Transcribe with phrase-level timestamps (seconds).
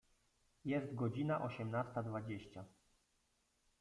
[0.65, 2.65] Jest godzina osiemnasta dwadzieścia.